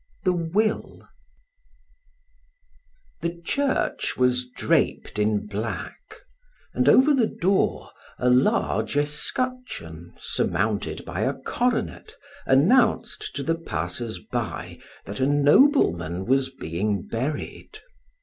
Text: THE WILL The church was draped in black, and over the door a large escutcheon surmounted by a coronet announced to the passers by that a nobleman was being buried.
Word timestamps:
THE 0.23 0.33
WILL 0.33 1.07
The 3.21 3.39
church 3.45 4.17
was 4.17 4.49
draped 4.49 5.19
in 5.19 5.45
black, 5.45 6.21
and 6.73 6.89
over 6.89 7.13
the 7.13 7.27
door 7.27 7.91
a 8.17 8.27
large 8.27 8.97
escutcheon 8.97 10.13
surmounted 10.17 11.05
by 11.05 11.19
a 11.21 11.35
coronet 11.35 12.15
announced 12.47 13.35
to 13.35 13.43
the 13.43 13.53
passers 13.53 14.17
by 14.17 14.79
that 15.05 15.19
a 15.19 15.27
nobleman 15.27 16.25
was 16.25 16.49
being 16.49 17.05
buried. 17.07 17.77